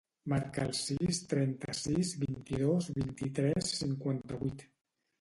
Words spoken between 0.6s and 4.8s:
el sis, trenta-sis, vint-i-dos, vint-i-tres, cinquanta-vuit.